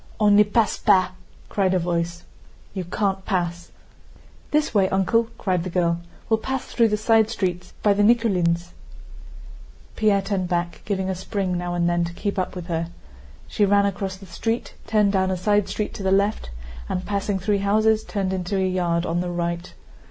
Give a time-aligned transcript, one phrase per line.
[0.19, 2.23] "On ne passe pas!" * cried a voice.
[2.47, 3.69] * "You can't pass!"
[4.49, 6.01] "This way, uncle," cried the girl.
[6.27, 8.69] "We'll pass through the side street, by the Nikúlins'!"
[9.95, 12.87] Pierre turned back, giving a spring now and then to keep up with her.
[13.47, 16.49] She ran across the street, turned down a side street to the left,
[16.89, 19.71] and, passing three houses, turned into a yard on the right.